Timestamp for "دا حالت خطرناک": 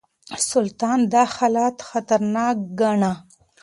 1.13-2.57